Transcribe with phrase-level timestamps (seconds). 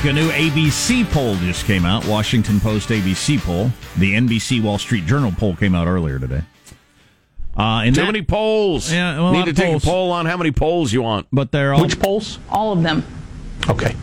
[0.00, 2.06] speak, a new ABC poll just came out.
[2.06, 3.70] Washington Post ABC poll.
[3.98, 6.42] The NBC Wall Street Journal poll came out earlier today.
[7.56, 8.90] Uh, Too that, many polls.
[8.90, 9.84] Yeah, well, need to take polls.
[9.84, 11.26] a poll on how many polls you want.
[11.32, 12.38] But they're all which polls?
[12.48, 13.04] All of them.
[13.68, 13.94] Okay.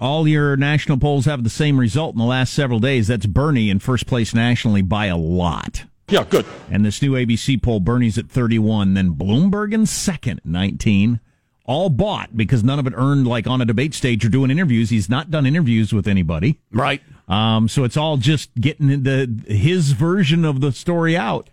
[0.00, 3.06] All your national polls have the same result in the last several days.
[3.06, 5.84] That's Bernie in first place nationally by a lot.
[6.08, 6.46] Yeah, good.
[6.70, 11.20] And this new ABC poll, Bernie's at 31, then Bloomberg in second, 19
[11.64, 14.90] all bought because none of it earned like on a debate stage or doing interviews.
[14.90, 16.60] He's not done interviews with anybody.
[16.70, 17.00] Right.
[17.26, 21.48] Um, so it's all just getting the his version of the story out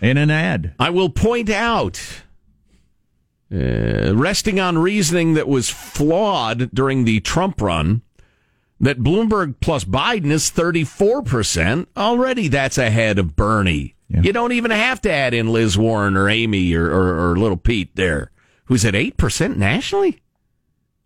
[0.00, 0.74] in an ad.
[0.78, 2.00] I will point out,
[3.52, 8.02] uh, resting on reasoning that was flawed during the Trump run,
[8.80, 11.86] that Bloomberg plus Biden is 34%.
[11.96, 13.94] Already that's ahead of Bernie.
[14.08, 14.20] Yeah.
[14.20, 17.56] You don't even have to add in Liz Warren or Amy or, or, or little
[17.56, 18.30] Pete there
[18.66, 20.20] who's at 8% nationally.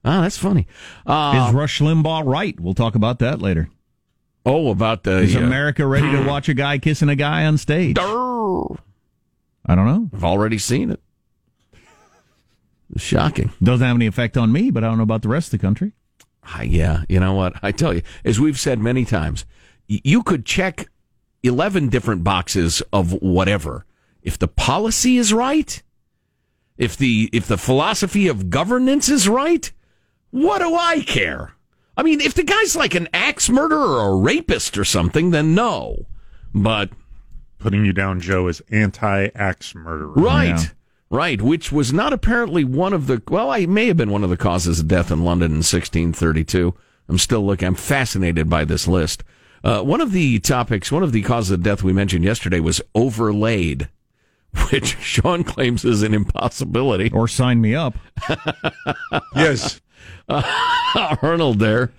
[0.05, 0.67] Oh, that's funny.
[1.07, 2.59] Uh, Is Rush Limbaugh right?
[2.59, 3.69] We'll talk about that later.
[4.47, 5.19] Oh, about the.
[5.19, 7.97] Is uh, America ready to watch a guy kissing a guy on stage?
[7.97, 8.65] Durr.
[9.67, 10.09] I don't know.
[10.15, 11.01] I've already seen it.
[12.97, 13.53] Shocking.
[13.63, 15.67] Doesn't have any effect on me, but I don't know about the rest of the
[15.67, 15.93] country.
[16.43, 17.53] Uh, yeah, you know what?
[17.63, 19.45] I tell you, as we've said many times,
[19.87, 20.89] you could check
[21.43, 23.85] 11 different boxes of whatever.
[24.23, 25.83] If the policy is right,
[26.79, 29.71] if the if the philosophy of governance is right,
[30.31, 31.53] what do I care?
[31.97, 35.55] I mean, if the guy's like an axe murderer or a rapist or something, then
[35.55, 36.07] no.
[36.55, 36.91] But
[37.59, 40.49] putting you down, Joe, as anti-axe murderer, right?
[40.49, 40.65] Yeah.
[41.11, 44.31] Right, which was not apparently one of the well, I may have been one of
[44.31, 46.75] the causes of death in London in 1632.
[47.09, 47.67] I'm still looking.
[47.67, 49.25] I'm fascinated by this list.
[49.65, 52.83] Uh, one of the topics, one of the causes of death we mentioned yesterday was
[52.95, 53.89] overlaid.
[54.71, 57.11] which Sean claims is an impossibility.
[57.13, 57.97] Or sign me up.
[59.37, 59.81] yes.
[60.29, 61.93] Uh, Arnold there.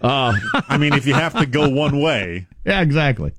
[0.00, 2.46] Uh, I mean, if you have to go one way.
[2.64, 3.32] Yeah, exactly.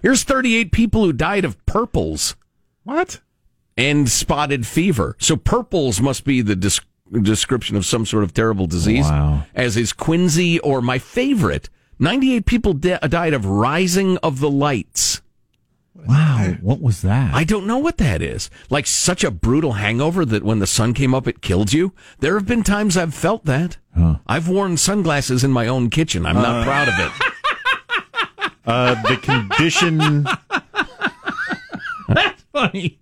[0.00, 2.36] Here's 38 people who died of purples.
[2.84, 3.20] What?
[3.76, 5.16] And spotted fever.
[5.18, 6.80] So purples must be the dis-
[7.10, 9.06] description of some sort of terrible disease.
[9.06, 9.44] Wow.
[9.54, 11.68] As is quinsy or my favorite.
[11.98, 15.22] 98 people de- died of rising of the lights.
[15.94, 17.34] Wow, what was that?
[17.34, 18.50] I don't know what that is.
[18.68, 21.92] Like such a brutal hangover that when the sun came up, it killed you.
[22.18, 23.76] There have been times I've felt that.
[23.96, 24.16] Huh.
[24.26, 26.26] I've worn sunglasses in my own kitchen.
[26.26, 27.12] I'm not uh, proud of it.
[28.66, 29.98] Uh, the condition.
[32.08, 32.98] That's funny.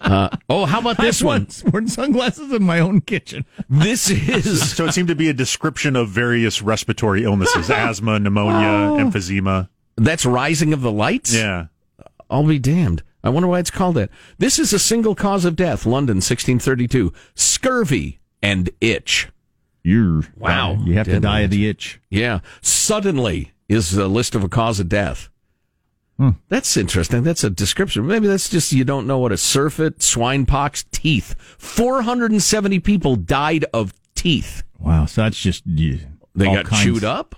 [0.00, 1.48] Uh, oh, how about this one?
[1.70, 3.44] Worn sunglasses in my own kitchen.
[3.68, 4.86] This is so.
[4.86, 8.96] It seemed to be a description of various respiratory illnesses: asthma, pneumonia, oh.
[8.96, 9.68] emphysema.
[9.96, 11.34] That's rising of the lights.
[11.34, 11.66] Yeah.
[12.32, 13.02] I'll be damned.
[13.22, 14.10] I wonder why it's called that.
[14.38, 17.12] This is a single cause of death, London, 1632.
[17.34, 19.28] Scurvy and itch.
[19.84, 20.78] You're wow.
[20.84, 22.00] You have to die of the itch.
[22.08, 22.40] Yeah.
[22.62, 25.28] Suddenly is the list of a cause of death.
[26.16, 26.30] Hmm.
[26.48, 27.22] That's interesting.
[27.22, 28.06] That's a description.
[28.06, 31.34] Maybe that's just you don't know what a surfeit, swine pox, teeth.
[31.58, 34.62] 470 people died of teeth.
[34.78, 35.06] Wow.
[35.06, 35.64] So that's just.
[35.66, 35.96] Yeah,
[36.34, 36.84] they got kinds.
[36.84, 37.34] chewed up?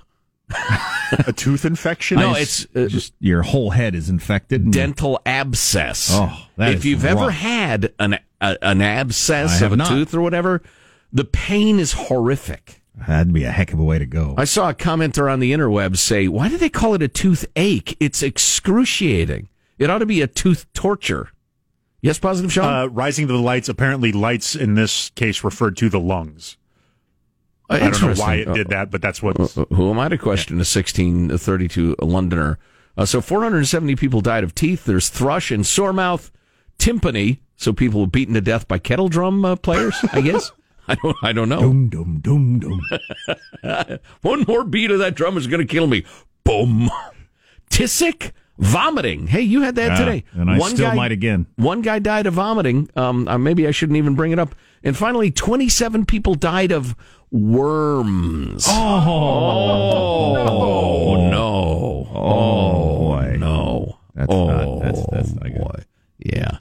[1.27, 2.19] a tooth infection?
[2.19, 4.71] No, it's uh, just your whole head is infected.
[4.71, 6.11] Dental abscess.
[6.13, 7.13] Oh, if you've rough.
[7.13, 9.89] ever had an a, an abscess of a not.
[9.89, 10.63] tooth or whatever,
[11.13, 12.83] the pain is horrific.
[12.95, 14.35] That'd be a heck of a way to go.
[14.37, 17.97] I saw a commenter on the interweb say, "Why do they call it a toothache?
[17.99, 19.49] It's excruciating.
[19.79, 21.31] It ought to be a tooth torture."
[22.03, 22.65] Yes, positive, Sean.
[22.65, 23.69] Uh, rising to the lights.
[23.69, 26.59] Apparently, lights in this case referred to the lungs.
[27.71, 29.37] Uh, I don't know why it did that, but that's what.
[29.39, 30.61] Who am I to question yeah.
[30.61, 32.59] a 1632 Londoner?
[32.97, 34.85] Uh, so 470 people died of teeth.
[34.85, 36.31] There's thrush and sore mouth,
[36.79, 37.39] timpani.
[37.57, 40.53] So people were beaten to death by kettle drum uh, players, I guess.
[40.89, 41.17] I don't.
[41.23, 41.61] I don't know.
[41.61, 43.99] Dum dum dum dum.
[44.21, 46.05] One more beat of that drum is going to kill me.
[46.45, 46.91] Boom.
[47.71, 49.27] Tissic vomiting.
[49.27, 50.25] Hey, you had that yeah, today.
[50.33, 51.47] And I one still guy, might again.
[51.57, 52.89] One guy died of vomiting.
[52.97, 54.55] Um, maybe I shouldn't even bring it up.
[54.83, 56.95] And finally, 27 people died of
[57.31, 58.67] worms.
[58.69, 62.09] Oh, oh no.
[62.11, 63.37] Oh, oh boy.
[63.39, 63.99] no.
[64.15, 65.83] That's oh, not, that's, that's not boy.
[66.19, 66.59] Yeah.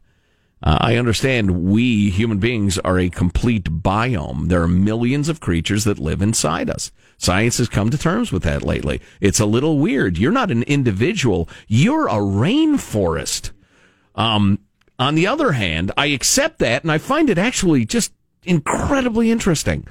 [0.64, 4.48] Uh, I understand we human beings are a complete biome.
[4.48, 6.90] There are millions of creatures that live inside us.
[7.18, 9.02] Science has come to terms with that lately.
[9.20, 10.18] It's a little weird.
[10.18, 11.50] You're not an individual.
[11.68, 13.52] You're a rainforest.
[14.16, 14.60] Um,
[14.98, 18.14] on the other hand, I accept that and I find it actually just
[18.46, 19.86] incredibly interesting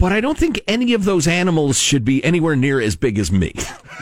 [0.00, 3.30] but I don't think any of those animals should be anywhere near as big as
[3.30, 3.52] me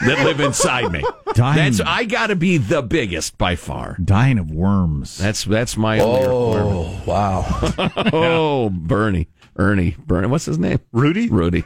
[0.05, 1.03] that live inside me.
[1.33, 1.57] Dying.
[1.57, 3.97] That's I got to be the biggest by far.
[4.03, 5.17] Dying of worms.
[5.17, 7.45] That's that's my oh wow.
[8.13, 10.27] oh Bernie, Ernie, Bernie.
[10.27, 10.79] What's his name?
[10.91, 11.29] Rudy.
[11.29, 11.65] Rudy.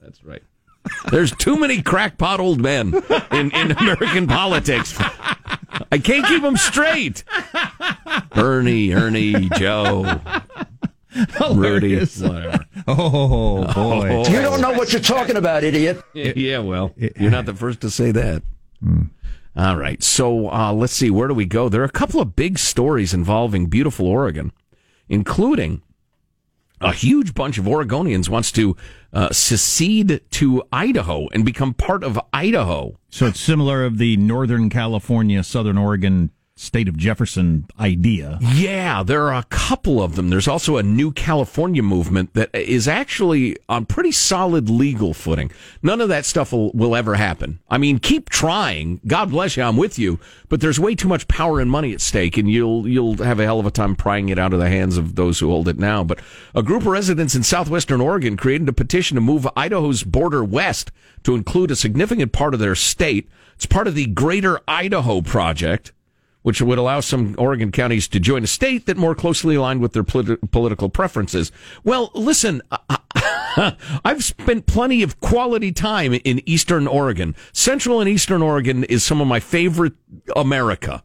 [0.00, 0.42] That's right.
[1.10, 2.94] There's too many crackpot old men
[3.30, 4.94] in, in American politics.
[5.90, 7.24] I can't keep them straight.
[8.34, 10.20] Bernie, Ernie, Joe,
[11.54, 12.66] Rudy, whatever.
[12.86, 14.24] Oh boy!
[14.28, 16.02] You don't know what you're talking about, idiot.
[16.14, 18.42] Yeah, well, you're not the first to say that.
[19.54, 21.10] All right, so uh, let's see.
[21.10, 21.68] Where do we go?
[21.68, 24.52] There are a couple of big stories involving beautiful Oregon,
[25.08, 25.82] including
[26.80, 28.76] a huge bunch of Oregonians wants to
[29.12, 32.98] uh, secede to Idaho and become part of Idaho.
[33.10, 36.30] So it's similar of the Northern California, Southern Oregon
[36.62, 38.38] state of Jefferson idea.
[38.40, 40.30] Yeah, there are a couple of them.
[40.30, 45.50] There's also a new California movement that is actually on pretty solid legal footing.
[45.82, 47.58] None of that stuff will, will ever happen.
[47.68, 49.00] I mean, keep trying.
[49.06, 49.64] God bless you.
[49.64, 50.20] I'm with you.
[50.48, 53.44] But there's way too much power and money at stake, and you'll you'll have a
[53.44, 55.78] hell of a time prying it out of the hands of those who hold it
[55.78, 56.04] now.
[56.04, 56.20] But
[56.54, 60.92] a group of residents in southwestern Oregon created a petition to move Idaho's border west
[61.24, 63.28] to include a significant part of their state.
[63.54, 65.92] It's part of the Greater Idaho Project
[66.42, 69.92] which would allow some Oregon counties to join a state that more closely aligned with
[69.92, 71.52] their politi- political preferences.
[71.84, 72.62] Well, listen,
[74.04, 77.34] I've spent plenty of quality time in Eastern Oregon.
[77.52, 79.94] Central and Eastern Oregon is some of my favorite
[80.34, 81.02] America.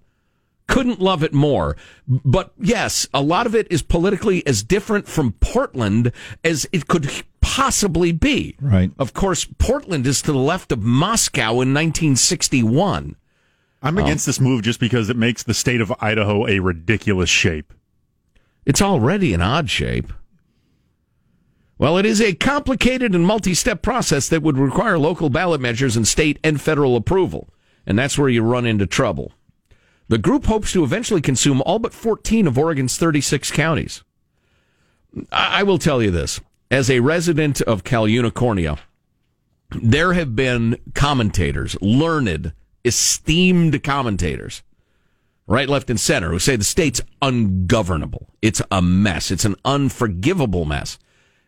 [0.68, 1.78] Couldn't love it more.
[2.08, 6.12] But yes, a lot of it is politically as different from Portland
[6.44, 7.10] as it could
[7.42, 8.56] possibly be.
[8.60, 8.92] Right.
[9.00, 13.16] Of course, Portland is to the left of Moscow in 1961.
[13.82, 17.30] I'm um, against this move just because it makes the state of Idaho a ridiculous
[17.30, 17.74] shape.
[18.66, 20.12] It's already an odd shape.
[21.78, 25.96] Well, it is a complicated and multi step process that would require local ballot measures
[25.96, 27.50] and state and federal approval.
[27.86, 29.32] And that's where you run into trouble.
[30.10, 34.04] The group hopes to eventually consume all but 14 of Oregon's 36 counties.
[35.32, 36.40] I will tell you this
[36.70, 38.80] as a resident of Cal Unicornia,
[39.72, 42.54] there have been commentators, learned,
[42.88, 44.64] esteemed commentators,
[45.46, 48.28] right, left, and center, who say the state's ungovernable.
[48.42, 49.30] It's a mess.
[49.30, 50.98] It's an unforgivable mess.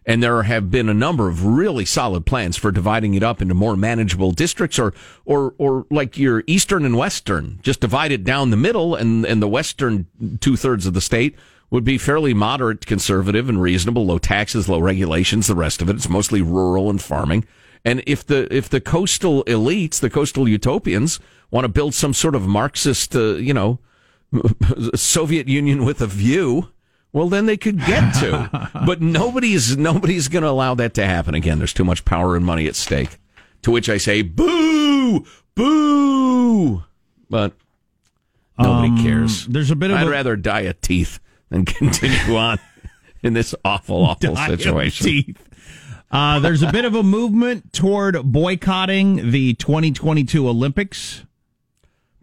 [0.05, 3.53] And there have been a number of really solid plans for dividing it up into
[3.53, 4.93] more manageable districts or,
[5.25, 9.41] or, or like your eastern and western, just divide it down the middle and, and
[9.41, 10.07] the western
[10.39, 11.35] two thirds of the state
[11.69, 15.47] would be fairly moderate, conservative and reasonable, low taxes, low regulations.
[15.47, 17.45] The rest of it, it's mostly rural and farming.
[17.85, 21.19] And if the, if the coastal elites, the coastal utopians
[21.51, 23.79] want to build some sort of Marxist, uh, you know,
[24.95, 26.69] Soviet Union with a view,
[27.13, 28.69] well, then they could get to.
[28.85, 31.57] but nobody's nobody's going to allow that to happen again.
[31.57, 33.17] There's too much power and money at stake.
[33.63, 36.83] To which I say, boo, boo.
[37.29, 37.53] But
[38.57, 39.45] nobody Um, cares.
[39.47, 42.59] there's a bit of I'd a- rather die of teeth than continue on
[43.23, 45.05] in this awful, awful Die of situation.
[45.05, 45.45] teeth.
[46.11, 51.25] Uh, there's a bit of a movement toward boycotting the 2022 Olympics.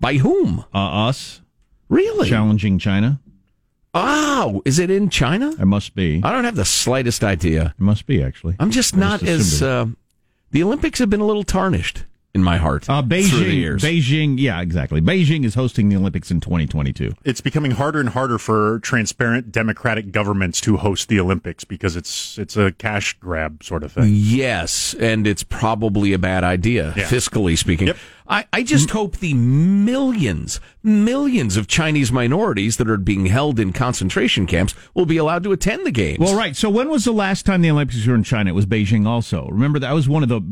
[0.00, 0.64] By whom?
[0.74, 1.40] Uh, us
[1.88, 2.28] Really?
[2.28, 3.20] challenging China.
[3.94, 5.52] Oh, is it in China?
[5.58, 6.20] It must be.
[6.22, 7.74] I don't have the slightest idea.
[7.78, 8.56] It must be actually.
[8.58, 9.62] I'm just I not just as.
[9.62, 9.86] Uh,
[10.50, 12.04] the Olympics have been a little tarnished
[12.36, 13.82] in my heart Uh, through the Beijing, years.
[13.82, 15.00] Beijing, yeah, exactly.
[15.00, 17.12] Beijing is hosting the Olympics in 2022.
[17.24, 22.38] It's becoming harder and harder for transparent democratic governments to host the Olympics because it's
[22.38, 24.10] it's a cash grab sort of thing.
[24.12, 27.04] Yes, and it's probably a bad idea, Yeah.
[27.04, 27.88] fiscally speaking.
[27.88, 27.96] Yep.
[28.28, 33.72] I, I just hope the millions, millions of Chinese minorities that are being held in
[33.72, 36.18] concentration camps will be allowed to attend the games.
[36.18, 36.56] Well, right.
[36.56, 38.50] So when was the last time the Olympics were in China?
[38.50, 39.46] It was Beijing also.
[39.48, 40.42] Remember that was one of the.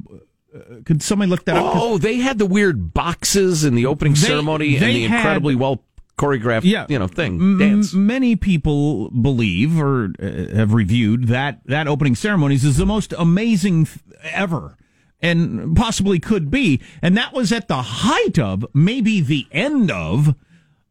[0.54, 1.73] Uh, could somebody look that up?
[1.76, 5.16] Oh, they had the weird boxes in the opening They- ceremony and they the had-
[5.18, 5.82] incredibly well
[6.16, 7.92] choreographed, yeah, you know, thing M- dance.
[7.92, 13.87] Many people believe or uh, have reviewed that that opening ceremonies is the most amazing
[13.87, 14.76] th- ever,
[15.20, 16.80] and possibly could be.
[17.02, 20.37] And that was at the height of, maybe the end of.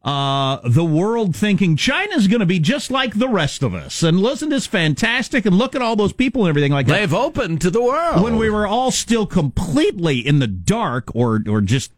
[0.04, 4.20] Uh, the world thinking China's going to be just like the rest of us, and
[4.20, 5.46] isn't this fantastic?
[5.46, 7.00] And look at all those people and everything like that.
[7.00, 11.42] They've opened to the world When we were all still completely in the dark, or
[11.48, 11.94] or just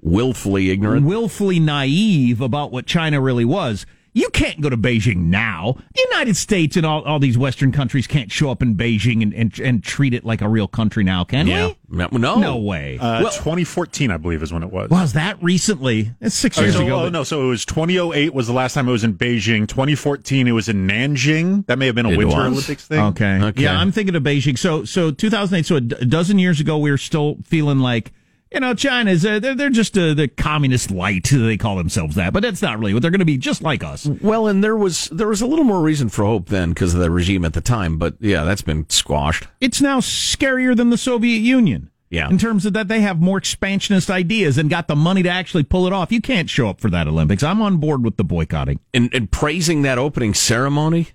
[0.00, 1.04] willfully ignorant.
[1.04, 3.84] willfully naive about what China really was.
[4.18, 5.76] You can't go to Beijing now.
[5.94, 9.32] The United States and all, all these Western countries can't show up in Beijing and,
[9.32, 11.98] and, and treat it like a real country now, can yeah, we?
[11.98, 12.98] no, no, No way.
[12.98, 14.90] Uh, Well- 2014, I believe, is when it was.
[14.90, 16.10] was that recently?
[16.20, 17.00] It's six Oh, years so- ago.
[17.00, 19.68] oh, but- no, so it was 2008 was the last time I was in Beijing.
[19.68, 21.64] 2014 it was in Nanjing.
[21.66, 22.46] That may have been a It Winter was?
[22.46, 22.98] Olympics thing.
[23.00, 23.38] Okay.
[23.40, 23.62] Okay.
[23.62, 24.58] Yeah, I'm thinking of Beijing.
[24.58, 25.64] So, so 2008.
[25.64, 28.12] So a d- a dozen years ago, we were still feeling like
[28.52, 31.28] You know, China's uh, they're, they're just uh, the communist light.
[31.48, 33.38] They call themselves that, but that's not really what they're going to be.
[33.38, 34.06] Just like us.
[34.06, 37.00] Well, and there was there was a little more reason for hope then because of
[37.00, 39.46] the regime at the time, but yeah, that's been squashed.
[39.60, 41.90] It's now scarier than the Soviet Union.
[42.10, 42.28] Yeah.
[42.30, 45.64] In terms of that, they have more expansionist ideas and got the money to actually
[45.64, 46.10] pull it off.
[46.10, 47.42] You can't show up for that Olympics.
[47.42, 48.80] I'm on board with the boycotting.
[48.94, 51.08] And, and praising that opening ceremony,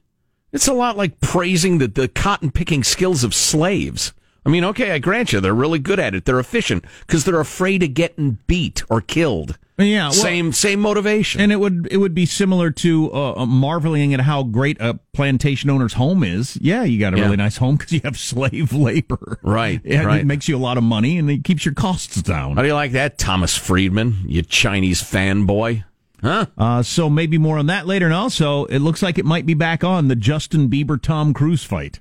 [0.52, 4.14] it's a lot like praising the, the cotton picking skills of slaves.
[4.46, 6.26] I mean, okay, I grant you, they're really good at it.
[6.26, 9.58] They're efficient because they're afraid of getting beat or killed.
[9.78, 11.42] Yeah, well- same same motivation.
[11.42, 15.70] And it would it would be similar to uh, marveling at how great a plantation
[15.72, 16.58] owner's home is.
[16.62, 17.24] Yeah, you got a Yeah.
[17.24, 19.40] really nice home because you have slave labor.
[19.42, 20.22] Right, Yeah, right.
[20.22, 22.56] It makes you a lot of money and it keeps your costs down.
[22.56, 24.18] How do you like that, Thomas Friedman?
[24.28, 25.84] You Chinese fanboy,
[26.22, 26.46] huh?
[26.56, 28.06] Uh, so maybe more on that later.
[28.06, 31.64] And also, it looks like it might be back on the Justin Bieber Tom Cruise
[31.64, 32.00] fight.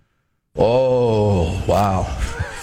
[0.56, 2.06] Oh, wow.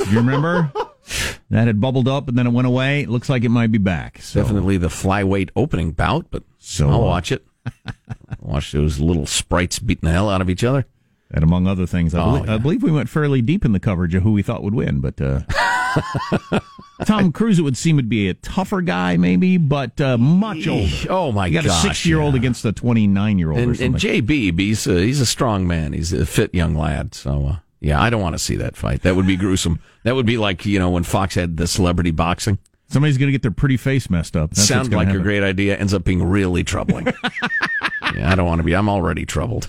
[0.10, 0.72] You remember?
[1.50, 3.01] that had bubbled up and then it went away.
[3.01, 4.22] It looks like it might be back.
[4.22, 7.46] So, Definitely the flyweight opening bout, but So, I'll watch it.
[8.39, 10.86] watch those little sprites beating the hell out of each other.
[11.31, 13.79] And among other things, I, Oh, believe, I believe we went fairly deep in the
[13.79, 15.00] coverage of who we thought would win.
[15.00, 15.41] But uh,
[17.05, 20.91] Tom Cruise, it would seem, would be a tougher guy, maybe, but uh, much older.
[21.08, 21.63] Oh my god!
[21.63, 22.39] You got gosh, a six-year-old yeah.
[22.39, 25.93] against a twenty-nine-year-old And, and JB, he's a, he's a strong man.
[25.93, 27.13] He's a fit young lad.
[27.13, 29.03] So uh, yeah, I don't want to see that fight.
[29.03, 29.79] That would be gruesome.
[30.03, 32.57] That would be like you know when Fox had the celebrity boxing.
[32.88, 34.51] Somebody's going to get their pretty face messed up.
[34.51, 35.77] That's Sounds like a great idea.
[35.77, 37.05] Ends up being really troubling.
[38.15, 38.75] yeah, I don't want to be.
[38.75, 39.67] I'm already troubled.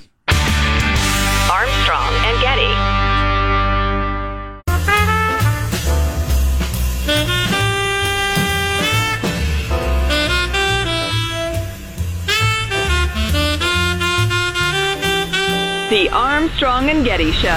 [16.10, 17.48] The Armstrong and Getty Show.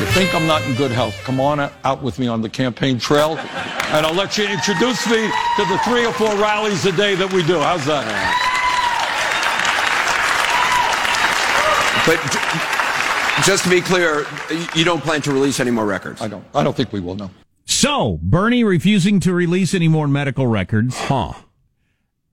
[0.00, 2.98] you think I'm not in good health, come on out with me on the campaign
[2.98, 7.14] trail, and I'll let you introduce me to the three or four rallies a day
[7.16, 7.58] that we do.
[7.58, 8.08] How's that?
[12.06, 14.24] But just to be clear,
[14.74, 16.22] you don't plan to release any more records.
[16.22, 16.44] I don't.
[16.54, 17.16] I don't think we will.
[17.16, 17.30] No.
[17.82, 20.96] So, Bernie refusing to release any more medical records.
[20.96, 21.32] Huh.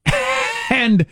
[0.70, 1.08] And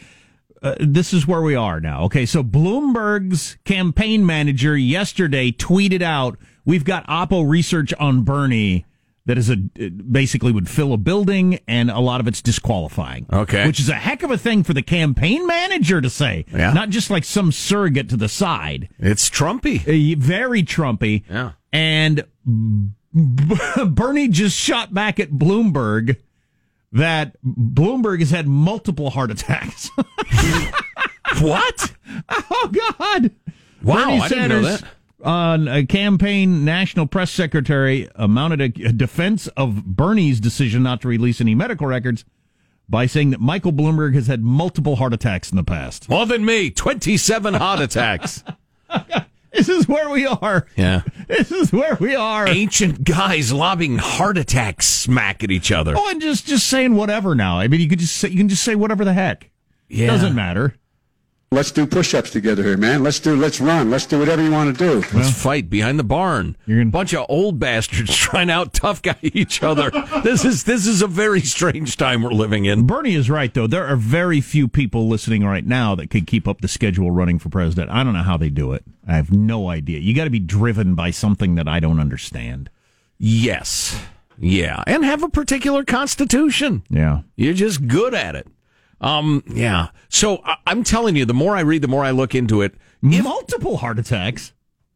[0.61, 2.03] uh, this is where we are now.
[2.03, 8.85] Okay, so Bloomberg's campaign manager yesterday tweeted out, "We've got Oppo research on Bernie
[9.25, 13.65] that is a basically would fill a building, and a lot of it's disqualifying." Okay.
[13.65, 16.73] which is a heck of a thing for the campaign manager to say, Yeah.
[16.73, 18.89] not just like some surrogate to the side.
[18.99, 19.81] It's Trumpy.
[19.87, 21.23] Uh, Very Trumpy.
[21.27, 21.53] Yeah.
[21.73, 22.23] And
[23.87, 26.17] Bernie just shot back at Bloomberg
[26.91, 29.89] that Bloomberg has had multiple heart attacks.
[31.41, 31.93] What?
[32.29, 33.31] oh God!
[33.83, 34.89] Wow, Bernie I didn't know Sanders, that.
[35.23, 41.01] On a campaign national press secretary uh, mounted a, a defense of Bernie's decision not
[41.01, 42.23] to release any medical records
[42.87, 46.09] by saying that Michael Bloomberg has had multiple heart attacks in the past.
[46.09, 46.69] More than me.
[46.71, 48.43] Twenty-seven heart attacks.
[49.51, 50.67] This is where we are.
[50.75, 51.01] Yeah.
[51.27, 52.47] This is where we are.
[52.47, 55.93] Ancient guys lobbing heart attacks smack at each other.
[55.97, 57.59] Oh, and just just saying whatever now.
[57.59, 59.49] I mean, you could just say you can just say whatever the heck.
[59.87, 60.07] Yeah.
[60.07, 60.75] Doesn't matter.
[61.49, 63.03] Let's do push-ups together here, man.
[63.03, 63.89] Let's do, let's run.
[63.89, 65.17] Let's do whatever you want to do.
[65.17, 66.57] Let's fight behind the barn.
[66.65, 69.89] You're gonna- Bunch of old bastards trying out tough guy each other.
[70.25, 72.85] this is this is a very strange time we're living in.
[72.85, 73.65] Bernie is right though.
[73.65, 77.39] There are very few people listening right now that could keep up the schedule running
[77.39, 77.91] for president.
[77.91, 78.83] I don't know how they do it.
[79.07, 79.99] I have no idea.
[79.99, 82.69] You got to be driven by something that I don't understand.
[83.17, 83.97] Yes.
[84.37, 84.83] Yeah.
[84.85, 86.83] And have a particular constitution.
[86.89, 87.21] Yeah.
[87.37, 88.47] You're just good at it.
[89.01, 89.89] Um, yeah.
[90.09, 92.75] So I, I'm telling you, the more I read, the more I look into it.
[93.01, 94.53] Multiple heart attacks.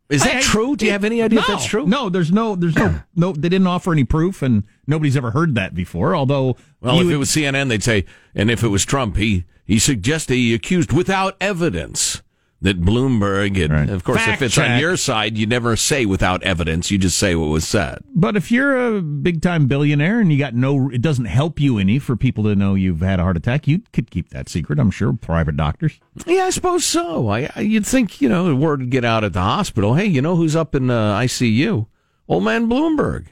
[0.10, 0.76] Is that I- true?
[0.76, 1.86] Do you have any idea no, if that's true?
[1.86, 3.32] No, there's no, there's no, no.
[3.32, 6.16] They didn't offer any proof, and nobody's ever heard that before.
[6.16, 8.06] Although, Well, if would- it was CNN, they'd say,
[8.36, 12.22] and if it was Trump, he he suggested he accused without evidence
[12.62, 13.72] that Bloomberg had.
[13.72, 13.90] Right.
[13.90, 14.70] Of course, Fact if it's check.
[14.70, 16.92] on your side, you never say without evidence.
[16.92, 18.00] You just say what was said.
[18.14, 21.78] but if you're a big time billionaire and you got no, it doesn't help you
[21.80, 23.68] any for people to know you've had a heart attack.
[23.68, 24.78] You could keep that secret.
[24.80, 26.00] I'm sure private doctors.
[26.28, 27.30] Yeah, I suppose so.
[27.30, 29.96] I, I you'd think you know the word would get out at the hospital.
[29.96, 31.88] Hey, you know who's up in uh, ICU?
[32.28, 33.28] Old man Bloomberg.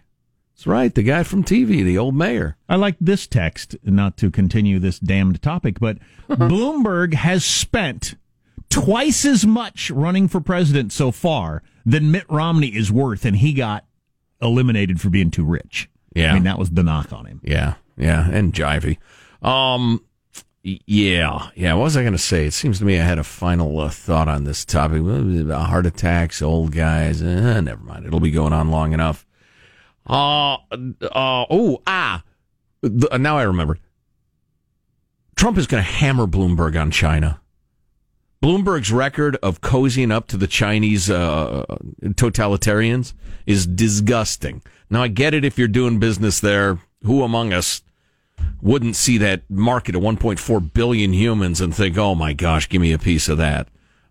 [0.56, 2.58] That's right, the guy from TV, the old mayor.
[2.68, 8.16] I like this text, not to continue this damned topic, but Bloomberg has spent
[8.70, 13.54] twice as much running for president so far than Mitt Romney is worth, and he
[13.54, 13.86] got
[14.42, 15.90] eliminated for being too rich.
[16.16, 16.32] Yeah.
[16.32, 17.42] I mean, that was the knock on him.
[17.44, 18.98] Yeah, yeah, and jivey.
[19.42, 20.04] Um,
[20.64, 21.74] Yeah, yeah.
[21.74, 22.46] What was I going to say?
[22.46, 25.02] It seems to me I had a final uh, thought on this topic.
[25.02, 27.22] Uh, Heart attacks, old guys.
[27.22, 28.06] Uh, never mind.
[28.06, 29.26] It'll be going on long enough.
[30.06, 32.24] Uh, uh oh, ah.
[32.82, 33.78] The, now I remember.
[35.36, 37.40] Trump is going to hammer Bloomberg on China.
[38.42, 41.66] Bloomberg's record of cozying up to the Chinese uh,
[42.02, 43.14] totalitarians
[43.46, 44.62] is disgusting.
[44.90, 46.80] Now, I get it if you're doing business there.
[47.04, 47.82] Who among us
[48.62, 52.92] wouldn't see that market of 1.4 billion humans and think, "Oh my gosh, give me
[52.92, 53.68] a piece of that."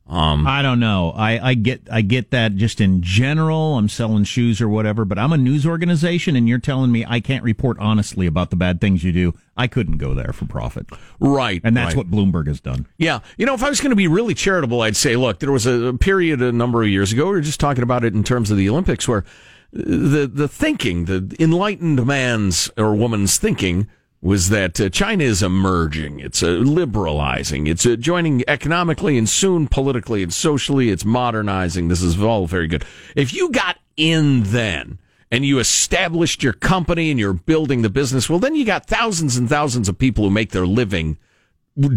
[0.09, 1.13] Um, I don't know.
[1.15, 3.77] I, I get I get that just in general.
[3.77, 7.21] I'm selling shoes or whatever, but I'm a news organization, and you're telling me I
[7.21, 9.35] can't report honestly about the bad things you do.
[9.55, 10.87] I couldn't go there for profit,
[11.21, 11.61] right?
[11.63, 12.07] And that's right.
[12.07, 12.87] what Bloomberg has done.
[12.97, 15.53] Yeah, you know, if I was going to be really charitable, I'd say, look, there
[15.53, 17.27] was a period a number of years ago.
[17.27, 19.25] We were just talking about it in terms of the Olympics, where
[19.73, 23.89] the the thinking, the enlightened man's or woman's thinking
[24.21, 26.21] was that uh, China is emerging.
[26.21, 27.67] It's uh, liberalizing.
[27.67, 30.91] It's uh, joining economically and soon politically and socially.
[30.91, 31.89] It's modernizing.
[31.89, 32.85] This is all very good.
[33.15, 34.99] If you got in then
[35.31, 39.37] and you established your company and you're building the business, well, then you got thousands
[39.37, 41.17] and thousands of people who make their living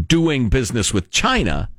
[0.07, 1.69] doing business with China.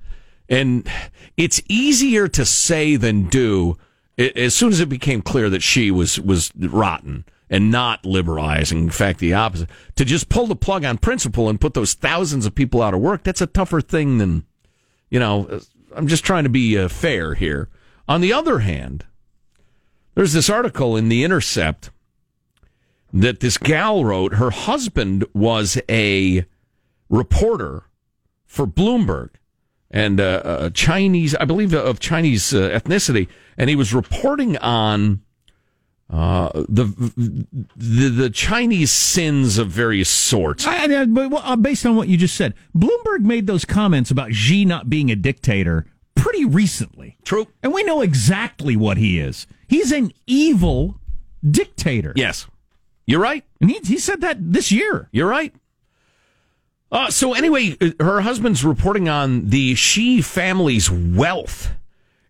[0.49, 0.89] And
[1.37, 3.77] it's easier to say than do
[4.19, 8.79] as soon as it became clear that Xi was, was rotten and not liberalizing.
[8.79, 9.69] In fact, the opposite.
[9.97, 13.01] To just pull the plug on principle and put those thousands of people out of
[13.01, 14.47] work, that's a tougher thing than,
[15.11, 15.61] you know,
[15.95, 17.69] I'm just trying to be uh, fair here.
[18.09, 19.05] On the other hand,
[20.15, 21.91] there's this article in The Intercept
[23.13, 24.35] that this gal wrote.
[24.35, 26.47] Her husband was a
[27.11, 27.85] reporter
[28.47, 29.29] for Bloomberg
[29.91, 33.29] and uh, Chinese, I believe, of Chinese uh, ethnicity,
[33.59, 35.21] and he was reporting on
[36.13, 36.85] uh, the,
[37.75, 40.67] the the Chinese sins of various sorts.
[40.67, 44.35] I, I, but uh, based on what you just said, Bloomberg made those comments about
[44.35, 47.17] Xi not being a dictator pretty recently.
[47.25, 49.47] True, and we know exactly what he is.
[49.67, 51.01] He's an evil
[51.49, 52.13] dictator.
[52.15, 52.47] Yes,
[53.07, 55.09] you're right, and he he said that this year.
[55.13, 55.55] You're right.
[56.91, 61.71] Uh, so anyway, her husband's reporting on the Xi family's wealth,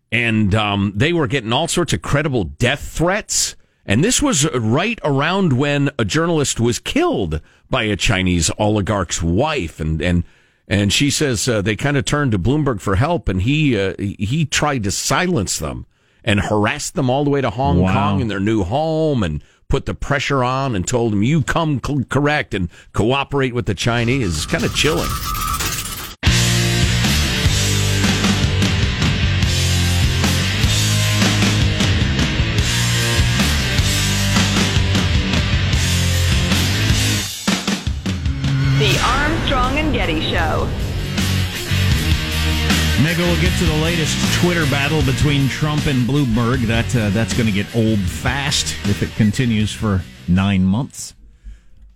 [0.09, 3.57] and um, they were getting all sorts of credible death threats.
[3.85, 9.79] And this was right around when a journalist was killed by a Chinese oligarch's wife,
[9.79, 10.23] and and
[10.67, 13.93] and she says uh, they kind of turned to Bloomberg for help, and he uh,
[13.99, 15.85] he tried to silence them
[16.23, 17.93] and harassed them all the way to Hong wow.
[17.93, 21.81] Kong in their new home, and put the pressure on, and told them you come
[21.81, 24.37] correct and cooperate with the Chinese.
[24.37, 25.09] It's kind of chilling.
[40.05, 40.69] Getty Show.
[43.01, 46.67] Maybe we'll get to the latest Twitter battle between Trump and Bloomberg.
[46.67, 51.15] That uh, that's going to get old fast if it continues for nine months.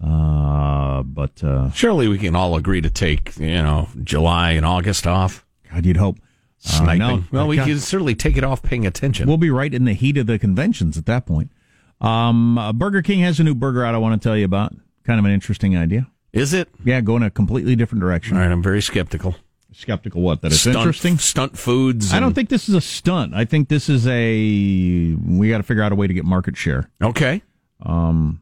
[0.02, 5.06] Uh, but uh, surely we can all agree to take you know July and August
[5.06, 5.46] off.
[5.70, 6.17] God, you'd hope.
[6.60, 7.02] Sniping.
[7.02, 9.28] Uh, no, well, we can certainly take it off paying attention.
[9.28, 11.52] We'll be right in the heat of the conventions at that point.
[12.00, 14.74] Um, uh, Burger King has a new burger out I want to tell you about.
[15.04, 16.08] Kind of an interesting idea.
[16.34, 16.70] Is it?
[16.84, 18.38] Yeah, going a completely different direction.
[18.38, 19.36] All right, I'm very skeptical.
[19.74, 20.42] Skeptical what?
[20.42, 21.18] That it's stunt, interesting?
[21.18, 22.13] Stunt foods.
[22.13, 23.34] I don't think this is a stunt.
[23.34, 25.16] I think this is a.
[25.26, 26.90] We got to figure out a way to get market share.
[27.02, 27.44] Okay.
[27.82, 28.42] Um,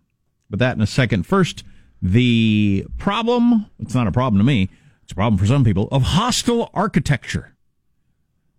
[0.50, 1.24] but that in a second.
[1.26, 1.64] First,
[2.02, 3.66] the problem.
[3.80, 4.70] It's not a problem to me.
[5.04, 7.56] It's a problem for some people of hostile architecture.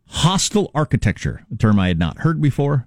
[0.09, 2.87] Hostile architecture, a term I had not heard before.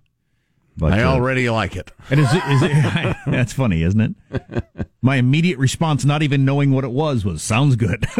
[0.80, 1.92] But, I already uh, like it.
[2.10, 4.64] And is it, is it that's funny, isn't it?
[5.02, 8.06] My immediate response, not even knowing what it was, was sounds good.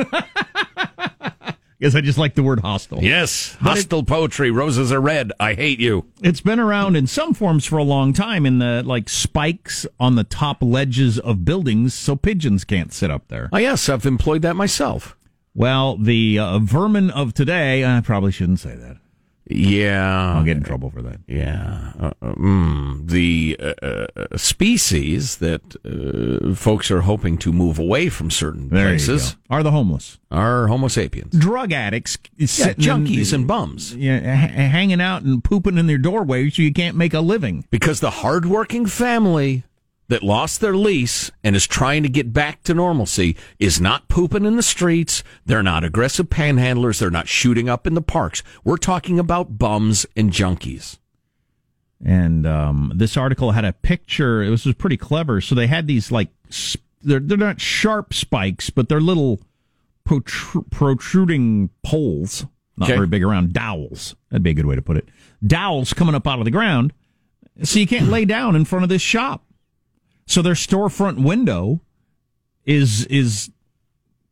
[1.82, 3.02] Guess I just like the word hostile.
[3.02, 4.52] Yes, but hostile it, poetry.
[4.52, 5.32] Roses are red.
[5.40, 6.06] I hate you.
[6.22, 10.16] It's been around in some forms for a long time in the like spikes on
[10.16, 13.50] the top ledges of buildings so pigeons can't sit up there.
[13.54, 15.16] Oh, yes, I've employed that myself.
[15.56, 18.98] Well, the uh, vermin of today, I probably shouldn't say that.
[19.50, 21.22] Yeah, I'll get in trouble for that.
[21.28, 28.30] Yeah, uh, mm, the uh, species that uh, folks are hoping to move away from
[28.30, 33.48] certain there places are the homeless, are Homo sapiens, drug addicts, yeah, junkies the, and
[33.48, 37.20] bums, yeah, h- hanging out and pooping in their doorways so you can't make a
[37.22, 37.66] living.
[37.72, 39.64] Because the hardworking family
[40.10, 44.46] that lost their lease and is trying to get back to normalcy is not pooping
[44.46, 45.24] in the streets.
[45.46, 47.00] They're not aggressive panhandlers.
[47.00, 48.44] They're not shooting up in the parks.
[48.64, 50.98] We're talking about bums and junkies.
[52.04, 54.42] And um, this article had a picture.
[54.42, 55.42] It was, was pretty clever.
[55.42, 56.30] So they had these like
[57.02, 59.40] they're they're not sharp spikes, but they're little
[60.08, 62.46] protru- protruding poles,
[62.78, 62.96] not Okay.
[62.96, 64.16] very big around dowels.
[64.30, 65.08] That'd be a good way to put it.
[65.46, 66.94] Dowels coming up out of the ground,
[67.64, 69.44] so you can't lay down in front of this shop.
[70.30, 71.82] So their storefront window
[72.64, 73.50] is is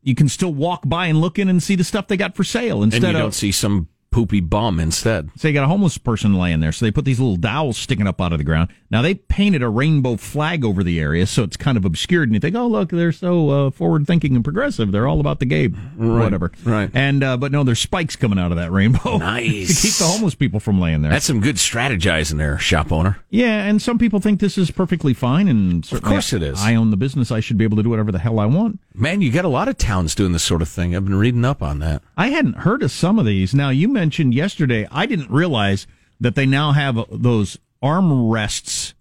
[0.04, 2.44] you can still walk by and look in and see the stuff they got for
[2.44, 5.30] sale And instead you of don't see some poopy bum instead.
[5.36, 6.72] so you got a homeless person laying there.
[6.72, 8.70] So they put these little dowels sticking up out of the ground.
[8.90, 12.28] Now they painted a rainbow flag over the area, so it's kind of obscured.
[12.30, 14.92] And you think, oh look, they're so uh, forward thinking and progressive.
[14.92, 16.52] They're all about the gay, whatever.
[16.64, 16.90] right.
[16.96, 19.82] And uh, but no, there's spikes coming out of that rainbow Nice.
[19.82, 21.12] to keep the homeless people from laying there.
[21.12, 23.20] That's some good strategizing there, shop owner.
[23.30, 25.48] yeah, and some people think this is perfectly fine.
[25.48, 26.60] And of course it is.
[26.60, 27.32] I own the business.
[27.32, 28.80] I should be able to do whatever the hell I want.
[28.96, 30.96] Man, you got a lot of towns doing this sort of thing.
[30.96, 32.02] I've been reading up on that.
[32.18, 33.54] I hadn't heard of some of these.
[33.54, 34.88] Now you mentioned yesterday.
[34.92, 35.88] I didn't realize
[36.20, 38.94] that they now have those arm rests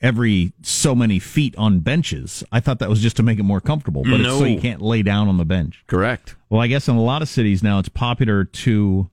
[0.00, 2.44] every so many feet on benches.
[2.52, 4.80] I thought that was just to make it more comfortable, but it's so you can't
[4.82, 5.82] lay down on the bench.
[5.86, 6.36] Correct.
[6.50, 9.10] Well, I guess in a lot of cities now it's popular to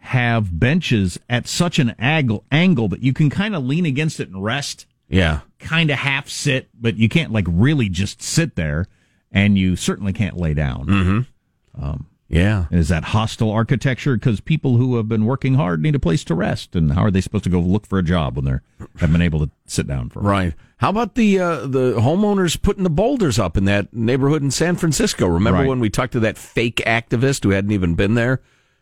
[0.00, 4.28] have benches at such an angle angle that you can kind of lean against it
[4.28, 5.40] and rest, Yeah.
[5.58, 8.86] kind of half sit, but you can't like really just sit there,
[9.32, 10.86] and you certainly can't lay down.
[10.86, 11.82] Mm-hmm.
[11.84, 12.66] Um, Yeah.
[12.70, 14.16] Is that hostile architecture?
[14.16, 17.10] Because people who have been working hard need a place to rest, and how are
[17.10, 19.86] they supposed to go look for a job when they have been able to sit
[19.86, 20.18] down for?
[20.18, 20.32] a while?
[20.32, 20.54] Right.
[20.78, 24.76] How about the uh, the homeowners putting the boulders up in that neighborhood in San
[24.76, 25.26] Francisco?
[25.28, 25.68] Remember Right.
[25.68, 28.40] when we talked to that fake activist who hadn't even been there?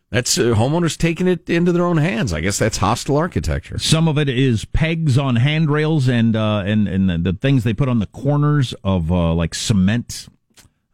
[0.09, 2.33] That's uh, homeowners taking it into their own hands.
[2.33, 3.79] I guess that's hostile architecture.
[3.79, 7.73] Some of it is pegs on handrails and uh, and and the, the things they
[7.73, 10.27] put on the corners of uh, like cement.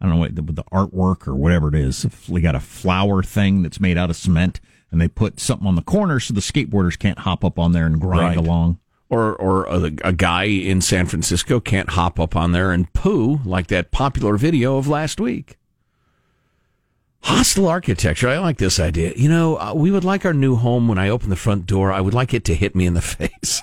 [0.00, 2.02] I don't know what the, the artwork or whatever it is.
[2.28, 4.60] They got a flower thing that's made out of cement,
[4.90, 7.84] and they put something on the corner so the skateboarders can't hop up on there
[7.86, 8.36] and grind Right.
[8.38, 8.78] along.
[9.10, 13.40] Or or a, a guy in San Francisco can't hop up on there and poo
[13.44, 15.58] like that popular video of last week.
[17.22, 18.28] Hostile architecture.
[18.28, 19.12] I like this idea.
[19.16, 21.92] You know, uh, we would like our new home when I open the front door,
[21.92, 23.60] I would like it to hit me in the face.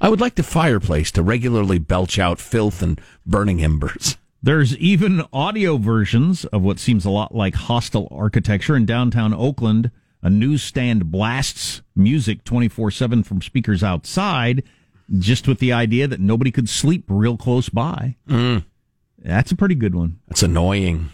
[0.00, 4.16] I would like the fireplace to regularly belch out filth and burning embers.
[4.42, 9.90] There's even audio versions of what seems a lot like hostile architecture in downtown Oakland.
[10.22, 14.62] A newsstand blasts music 24 7 from speakers outside,
[15.18, 18.16] just with the idea that nobody could sleep real close by.
[18.28, 18.64] Mm.
[19.18, 20.20] That's a pretty good one.
[20.28, 21.10] That's annoying.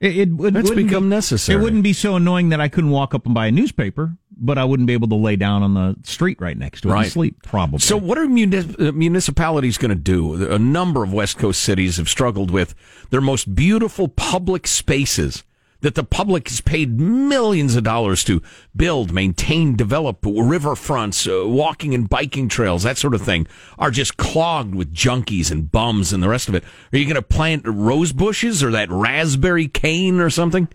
[0.00, 1.58] It, it would, That's become be, necessary.
[1.58, 4.58] It wouldn't be so annoying that I couldn't walk up and buy a newspaper, but
[4.58, 7.02] I wouldn't be able to lay down on the street right next to it Right.
[7.04, 7.78] and sleep, probably.
[7.78, 10.50] So, what are uh, municipalities going to do?
[10.52, 12.74] A number of West Coast cities have struggled with
[13.10, 15.44] their most beautiful public spaces
[15.80, 18.40] that the public has paid millions of dollars to
[18.74, 23.46] build, maintain, develop riverfronts, uh, walking and biking trails, that sort of thing,
[23.78, 26.64] are just clogged with junkies and bums and the rest of it.
[26.92, 30.68] Are you going to plant rose bushes or that raspberry cane or something?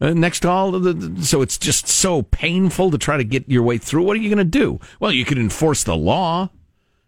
[0.00, 3.48] Uh, next to all of the, so it's just so painful to try to get
[3.48, 4.02] your way through.
[4.02, 4.78] What are you going to do?
[5.00, 6.50] Well, you could enforce the law.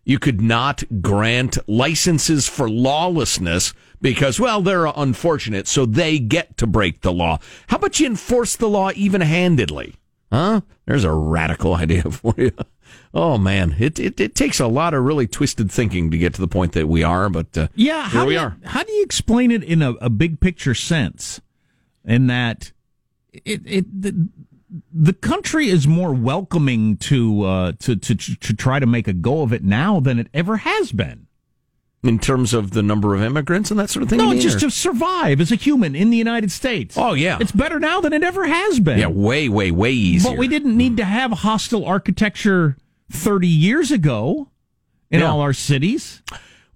[0.04, 6.66] You could not grant licenses for lawlessness because, well, they're unfortunate, so they get to
[6.66, 7.40] break the law.
[7.66, 9.96] How about you enforce the law even handedly?
[10.32, 10.62] Huh?
[10.86, 12.52] There's a radical idea for you.
[13.12, 16.40] Oh man, it, it it takes a lot of really twisted thinking to get to
[16.40, 18.56] the point that we are, but uh, Yeah, here how we do you, are.
[18.64, 21.42] How do you explain it in a, a big picture sense?
[22.04, 22.72] In that
[23.44, 24.28] it it the,
[24.92, 29.42] the country is more welcoming to uh to, to to try to make a go
[29.42, 31.26] of it now than it ever has been.
[32.04, 34.18] In terms of the number of immigrants and that sort of thing.
[34.18, 36.96] No, mean, just or- to survive as a human in the United States.
[36.96, 37.38] Oh, yeah.
[37.40, 39.00] it's better now than it ever has been.
[39.00, 40.30] yeah, way, way, way easier.
[40.30, 42.76] but we didn't need to have hostile architecture
[43.10, 44.48] thirty years ago
[45.10, 45.26] in Yeah.
[45.30, 46.22] all our cities.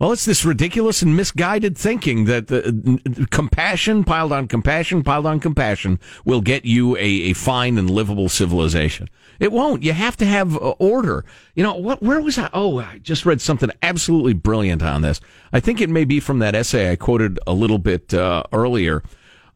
[0.02, 5.38] Well, it's this ridiculous and misguided thinking that the compassion piled on compassion piled on
[5.38, 9.08] compassion will get you a, a fine and livable civilization.
[9.38, 9.84] It won't.
[9.84, 11.24] You have to have uh, order.
[11.54, 12.02] You know what?
[12.02, 12.50] Where was I?
[12.52, 15.20] Oh, I just read something absolutely brilliant on this.
[15.52, 19.04] I think it may be from that essay I quoted a little bit uh, earlier.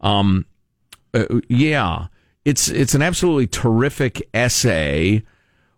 [0.00, 0.46] Um,
[1.12, 2.06] uh, yeah,
[2.44, 5.24] it's it's an absolutely terrific essay,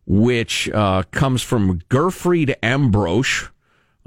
[0.04, 3.46] which uh, comes from Gerfried Ambrosch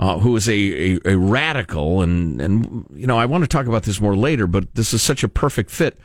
[0.01, 0.53] uh, who is a,
[0.95, 4.47] a, a radical, and, and you know I want to talk about this more later,
[4.47, 5.97] but this is such a perfect fit.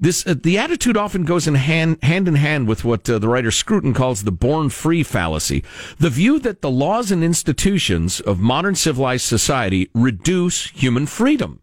[0.00, 3.28] This uh, the attitude often goes in hand hand in hand with what uh, the
[3.28, 5.62] writer Scruton calls the born free fallacy,
[5.98, 11.60] the view that the laws and institutions of modern civilized society reduce human freedom.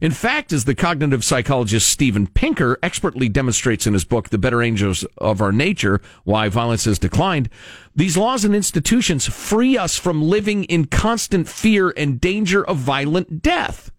[0.00, 4.60] In fact, as the cognitive psychologist Steven Pinker expertly demonstrates in his book, The Better
[4.60, 7.48] Angels of Our Nature Why Violence Has Declined,
[7.94, 13.40] these laws and institutions free us from living in constant fear and danger of violent
[13.40, 13.92] death.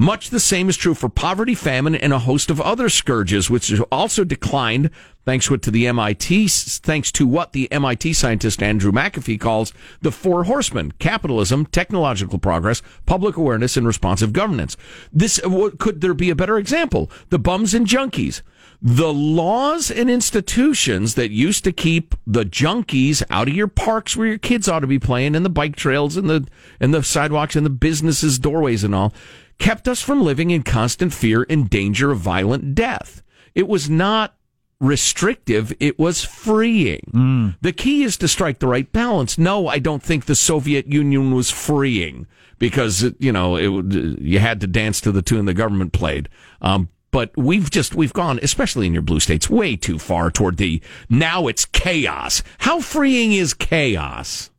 [0.00, 3.80] Much the same is true for poverty, famine, and a host of other scourges, which
[3.90, 4.90] also declined
[5.24, 10.44] thanks to the MIT, thanks to what the MIT scientist Andrew McAfee calls the four
[10.44, 14.76] horsemen: capitalism, technological progress, public awareness, and responsive governance.
[15.12, 17.10] This uh, could there be a better example?
[17.30, 18.42] The bums and junkies.
[18.80, 24.28] The laws and institutions that used to keep the junkies out of your parks where
[24.28, 26.46] your kids ought to be playing, and the bike trails, and the
[26.78, 29.12] and the sidewalks, and the businesses, doorways, and all
[29.58, 33.22] kept us from living in constant fear and danger of violent death.
[33.54, 34.34] It was not
[34.80, 37.10] restrictive, it was freeing.
[37.12, 37.56] Mm.
[37.60, 39.36] The key is to strike the right balance.
[39.36, 42.26] No, I don't think the Soviet Union was freeing
[42.58, 46.28] because, you know, it, you had to dance to the tune the government played.
[46.62, 50.58] Um, but we've just we've gone especially in your blue states way too far toward
[50.58, 54.50] the now it's chaos how freeing is chaos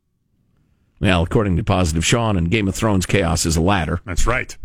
[1.00, 4.56] well according to positive sean and game of thrones chaos is a ladder That's right.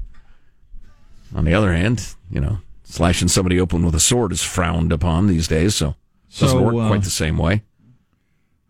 [1.33, 5.27] On the other hand you know slashing somebody open with a sword is frowned upon
[5.27, 5.95] these days so
[6.29, 7.63] it doesn't work uh, quite the same way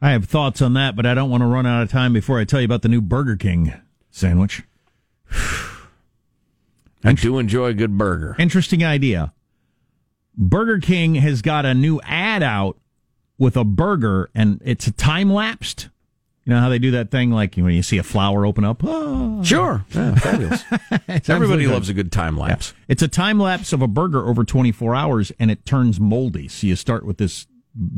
[0.02, 2.40] I have thoughts on that, but I don't want to run out of time before
[2.40, 3.74] I tell you about the new Burger King
[4.12, 4.62] sandwich.
[7.04, 9.34] i do enjoy a good burger Interesting idea.
[10.38, 12.78] Burger King has got a new ad out
[13.38, 15.90] with a burger, and it's a time lapsed.
[16.46, 18.82] You know how they do that thing, like when you see a flower open up.
[18.84, 20.64] Oh, sure yeah, fabulous
[21.28, 24.94] everybody loves a good time lapse It's a time lapse of a burger over 24
[24.96, 26.48] hours and it turns moldy.
[26.48, 27.48] So you start with this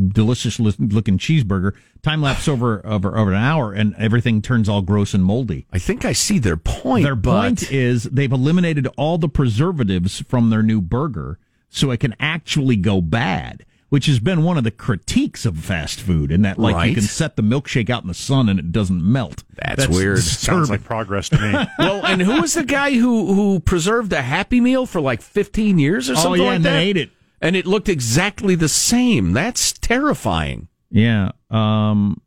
[0.08, 5.14] delicious looking cheeseburger, time lapse over, over over an hour and everything turns all gross
[5.14, 5.68] and moldy.
[5.72, 10.22] i think i see their point Their but point is they've eliminated all the preservatives
[10.22, 11.38] from their new burger
[11.70, 13.66] so it can actually go bad.
[13.90, 16.90] Which has been one of the critiques of fast food, in that like Right.
[16.90, 19.46] you can set the milkshake out in the sun and it doesn't melt.
[19.56, 20.20] That's weird.
[20.20, 21.54] Sounds like progress to me.
[21.80, 25.80] well, and who was the guy who who preserved a Happy Meal for like 15
[25.80, 26.72] years or Oh, something yeah, like and that?
[26.74, 27.12] they ate it.
[27.40, 29.32] And it looked exactly the same.
[29.32, 30.68] That's terrifying.
[30.92, 31.32] Yeah.
[31.50, 32.20] Um,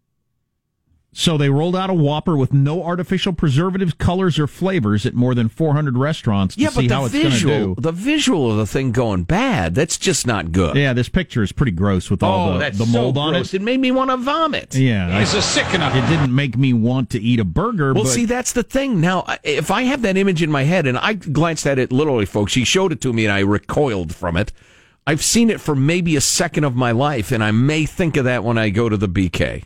[1.12, 5.35] so they rolled out a Whopper with no artificial preservatives, colors, or flavors at more
[5.35, 7.81] than 400 restaurants to Yeah, see but how the it's going to visual, do.
[7.81, 10.77] the visual of the thing going bad, that's just not good.
[10.77, 13.33] Yeah, this picture is pretty gross with all oh, the, that's the mold so on
[13.33, 13.53] gross.
[13.53, 13.57] it.
[13.61, 14.75] It made me want to vomit.
[14.75, 15.90] Yeah, He's a sickener.
[15.92, 17.92] it didn't make me want to eat a burger.
[17.92, 19.01] Well, but see, that's the thing.
[19.01, 22.25] Now, if I have that image in my head, and I glanced at it literally,
[22.27, 24.53] folks, she showed it to me and I recoiled from it.
[25.07, 28.25] I've seen it for maybe a second of my life, and I may think of
[28.27, 29.64] that when I go to the BK.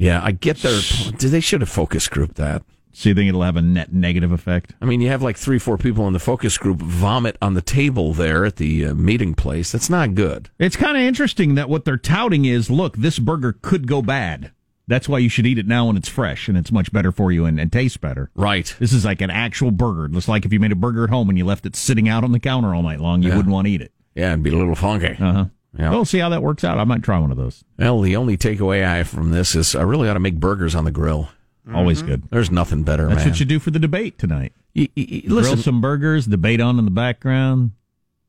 [0.00, 0.80] Yeah, I get their.
[1.18, 2.62] They should have focus grouped that.
[2.92, 4.74] so you think it'll have a net negative effect?
[4.80, 7.60] I mean, you have like three, four people in the focus group vomit on the
[7.62, 9.70] table there at the uh, meeting place.
[9.72, 10.48] That's not good.
[10.58, 14.52] It's kind of interesting that what they're touting is, look, this burger could go bad.
[14.88, 17.30] That's why you should eat it now when it's fresh and it's much better for
[17.30, 18.30] you and, and tastes better.
[18.34, 18.74] Right.
[18.80, 20.08] This is like an actual burger.
[20.08, 22.24] Just like if you made a burger at home and you left it sitting out
[22.24, 23.36] on the counter all night long, you Yeah.
[23.36, 23.92] wouldn't want to eat it.
[24.16, 25.10] Yeah, it'd be a little funky.
[25.20, 25.44] Uh huh.
[25.78, 25.90] Yeah.
[25.90, 26.78] We'll see how that works out.
[26.78, 27.62] I might try one of those.
[27.78, 30.74] Well, the only takeaway I have from this is I really ought to make burgers
[30.74, 31.28] on the grill.
[31.72, 32.24] Always good.
[32.30, 33.28] There's nothing better, That's man.
[33.28, 34.52] what you do for the debate tonight.
[34.74, 37.70] You- you- you- Grill listen, some burgers, debate on in the background,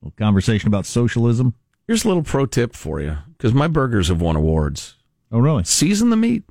[0.02, 1.56] little conversation about socialism.
[1.88, 4.96] here's a little pro tip for you because my burgers have won awards.
[5.32, 5.64] Oh, really?
[5.64, 6.44] Season the meat.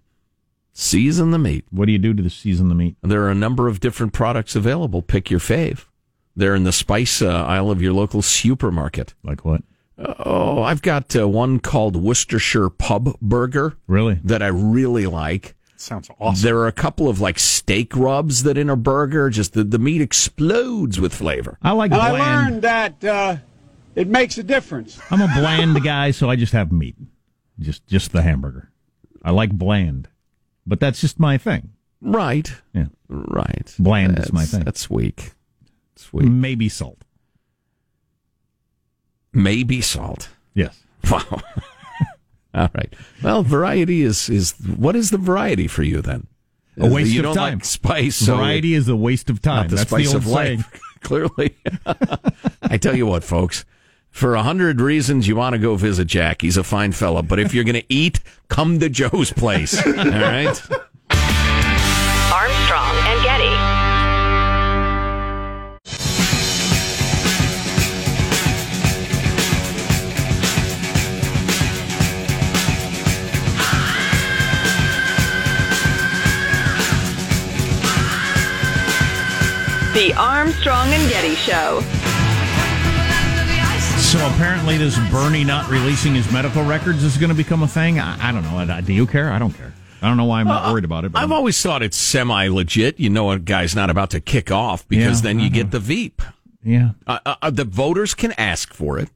[0.73, 1.65] Season the meat.
[1.71, 2.97] What do you do to the season the meat?
[3.03, 5.03] There are a number of different products available.
[5.03, 5.85] Pick your fave.
[6.35, 9.15] They're in the spice uh, aisle of your local supermarket.
[9.23, 9.63] Like what?
[10.01, 14.19] Oh, I've got uh, one called Worcestershire Pub Burger Really?
[14.25, 15.55] that I really like.
[15.77, 16.43] Sounds awesome.
[16.43, 19.79] There are a couple of like steak rubs that in a burger, just the, the
[19.79, 21.59] meat explodes with flavor.
[21.63, 23.37] I like And I learned that uh,
[23.95, 25.01] it makes a difference.
[25.11, 26.97] I'm a bland guy, so I just have meat.
[27.59, 28.71] Just just the hamburger.
[29.23, 30.09] I like bland.
[30.67, 31.73] But that's just my thing.
[32.03, 32.51] Right.
[32.75, 32.87] Yeah.
[33.09, 33.75] Right.
[33.79, 34.65] Bland is my thing.
[34.65, 35.33] That's weak.
[35.95, 36.27] It's weak.
[36.29, 37.05] Maybe salt.
[39.33, 40.29] Maybe salt.
[40.55, 40.77] Yes.
[41.11, 41.41] Wow.
[42.53, 42.93] All right.
[43.23, 46.27] Well, variety is is what is the variety for you then?
[46.79, 47.55] A uh, waste you of don't time.
[47.55, 48.17] Like spice.
[48.17, 49.63] so Variety is a waste of time.
[49.63, 50.59] not the That's spice the old of saying.
[50.59, 50.81] life.
[51.01, 51.57] Clearly.
[52.63, 53.65] I tell you what, folks.
[54.11, 56.43] For a hundred reasons, you want to go visit Jack.
[56.43, 57.23] He's a fine fella.
[57.23, 59.75] But if you're going to eat, come to Joe's place.
[59.87, 60.61] All right.
[62.33, 63.70] Armstrong and Getty.
[80.01, 81.83] The Armstrong and Getty Show.
[84.01, 88.01] So apparently, this Bernie not releasing his medical records is going to become a thing.
[88.01, 88.57] I, I don't know.
[88.75, 89.31] I- Do you care?
[89.31, 89.75] I don't care.
[90.01, 91.13] I don't know why I'm not worried about it.
[91.13, 92.99] But I've always thought it's semi legit.
[92.99, 95.55] You know, a guy's not about to kick off because Yeah, then you uh-huh.
[95.55, 96.23] get the Veep.
[96.65, 99.11] yeah, Uh, uh, the voters can ask for it.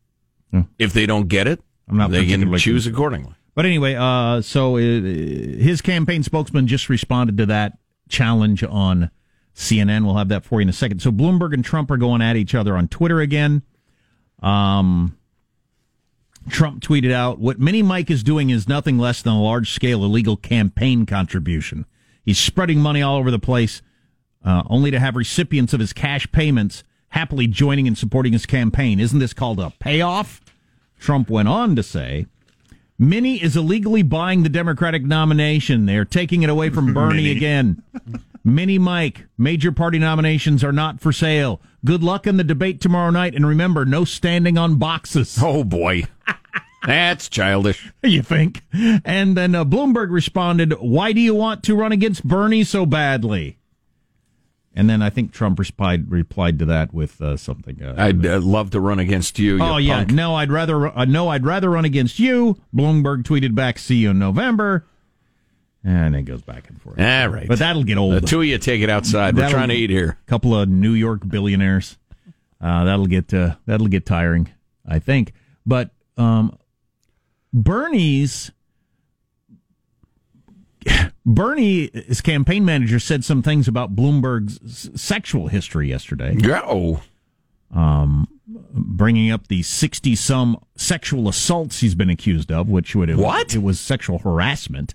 [0.51, 0.61] Hmm.
[0.79, 3.33] If they don't get it, I'm not they can particularly choose accordingly.
[3.55, 7.79] But anyway, uh, so uh, his campaign spokesman just responded to that
[8.11, 9.11] challenge on
[9.55, 10.05] CNN.
[10.05, 11.01] We'll have that for you in a second.
[11.01, 13.62] So Bloomberg and Trump are going at each other on Twitter again.
[14.43, 15.17] Um,
[16.49, 20.37] Trump tweeted out, "What Mini Mike is doing is nothing less than a large-scale illegal
[20.37, 21.87] campaign contribution.
[22.23, 23.81] He's spreading money all over the place,
[24.45, 28.99] uh, only to have recipients of his cash payments happily joining and supporting his campaign.
[29.01, 30.40] Isn't this called a payoff?"
[30.99, 32.27] Trump went on to say.
[32.99, 35.87] Mini is illegally buying the Democratic nomination.
[35.87, 37.83] They're taking it away from Bernie again.
[38.45, 41.63] Mini Mike, major party nominations are not for sale.
[41.85, 43.35] Good luck in the debate tomorrow night.
[43.35, 45.39] And remember, no standing on boxes.
[45.43, 46.05] Oh boy,
[46.87, 47.91] that's childish.
[48.03, 48.63] You think?
[48.73, 53.59] And then uh, Bloomberg responded, Why do you want to run against Bernie so badly?
[54.77, 57.81] And then I think Trump replied, replied to that with uh, something.
[57.81, 59.63] Uh, I'd uh, love to run against you.
[59.63, 60.11] Oh you yeah, punk.
[60.11, 62.61] no, I'd rather uh, no, I'd rather run against you.
[62.75, 64.85] Bloomberg tweeted back, "See you in November,"
[65.85, 66.99] and it goes back and forth.
[66.99, 68.14] All right, but that'll get old.
[68.14, 69.37] the two of you take it outside.
[69.37, 70.18] We're trying to eat here.
[70.27, 71.99] A couple of New York billionaires.
[72.61, 74.49] Uh, that'll get uh, that'll get tiring,
[74.88, 75.33] I think.
[75.66, 76.57] But um,
[77.53, 78.51] Bernie's
[81.27, 86.35] Bernie, his campaign manager, said some things about Bloomberg's sexual history yesterday.
[86.35, 87.01] Go.
[87.75, 93.18] um, bringing up the 60 some sexual assaults he's been accused of, which would have,
[93.18, 93.55] What?
[93.55, 94.94] It was sexual harassment,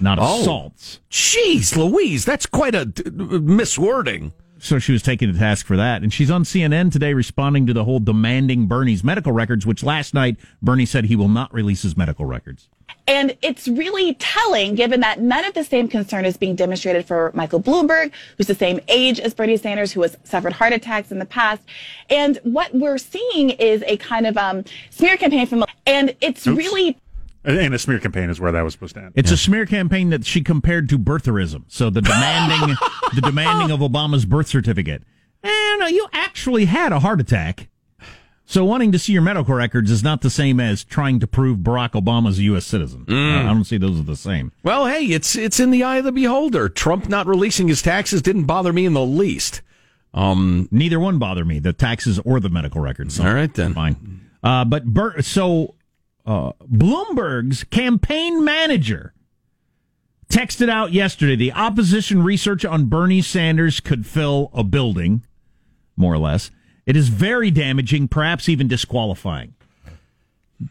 [0.00, 0.40] not Oh.
[0.40, 1.00] assaults.
[1.10, 4.32] Jeez, Louise, that's quite a d- miswording.
[4.62, 6.02] So she was taken to task for that.
[6.02, 10.12] And she's on CNN today responding to the whole demanding Bernie's medical records, which last
[10.12, 12.68] night Bernie said he will not release his medical records.
[13.06, 17.30] And it's really telling given that none of the same concern is being demonstrated for
[17.34, 21.18] Michael Bloomberg, who's the same age as Bernie Sanders, who has suffered heart attacks in
[21.18, 21.62] the past.
[22.10, 26.58] And what we're seeing is a kind of um, smear campaign from, and it's Oops.
[26.58, 26.98] really
[27.44, 29.12] And a smear campaign is where that was supposed to end.
[29.14, 31.64] It's a smear campaign that she compared to birtherism.
[31.68, 32.76] So the demanding,
[33.14, 35.02] the demanding of Obama's birth certificate.
[35.42, 37.68] And uh, you actually had a heart attack.
[38.44, 41.58] So wanting to see your medical records is not the same as trying to prove
[41.58, 42.66] Barack Obama's a U.S.
[42.66, 43.04] citizen.
[43.06, 43.38] Mm.
[43.38, 44.50] I don't see those as the same.
[44.64, 46.68] Well, hey, it's it's in the eye of the beholder.
[46.68, 49.62] Trump not releasing his taxes didn't bother me in the least.
[50.12, 53.14] Um, Neither one bother me, the taxes or the medical records.
[53.14, 53.72] So all right then.
[53.72, 54.28] fine.
[54.42, 55.76] Uh, but Bur- so
[56.26, 59.14] uh, Bloomberg's campaign manager
[60.28, 65.24] texted out yesterday the opposition research on Bernie Sanders could fill a building,
[65.96, 66.50] more or less.
[66.86, 69.54] It is very damaging, perhaps even disqualifying.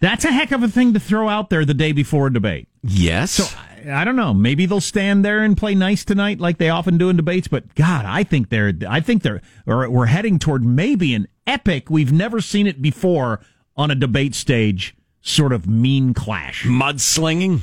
[0.01, 2.67] That's a heck of a thing to throw out there the day before a debate.
[2.83, 3.31] Yes.
[3.31, 3.57] So
[3.89, 4.33] I don't know.
[4.33, 7.47] Maybe they'll stand there and play nice tonight, like they often do in debates.
[7.47, 11.89] But God, I think they're, I think they're, or we're heading toward maybe an epic.
[11.89, 13.41] We've never seen it before
[13.75, 14.95] on a debate stage.
[15.21, 16.63] Sort of mean clash.
[16.63, 17.62] Mudslinging.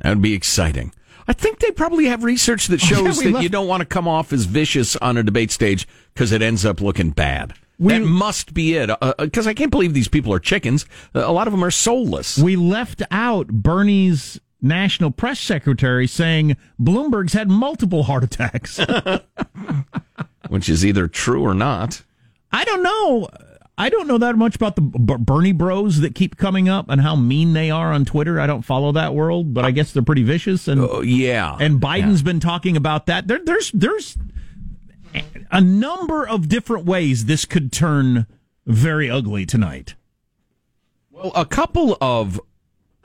[0.00, 0.92] That would be exciting.
[1.28, 3.86] I think they probably have research that yeah, shows we that you don't want to
[3.86, 7.54] come off as vicious on a debate stage because it ends up looking bad.
[7.78, 8.90] We- that must be it.
[9.18, 10.86] Because I can't believe these people are chickens.
[11.14, 12.36] Uh, A lot of them are soulless.
[12.38, 18.78] We left out Bernie's national press secretary saying Bloomberg's had multiple heart attacks.
[20.48, 22.02] which is either true or not.
[22.52, 23.28] I don't know.
[23.78, 27.00] I don't know that much about the B- Bernie Bros that keep coming up and
[27.00, 28.38] how mean they are on Twitter.
[28.38, 30.68] I don't follow that world, but I guess they're pretty vicious.
[30.68, 31.56] And Oh, yeah.
[31.58, 33.26] and Biden's been talking about that.
[33.26, 34.18] There, there's there's
[35.50, 38.26] a number of different ways this could turn
[38.66, 39.94] very ugly tonight.
[41.10, 42.38] Well, a couple of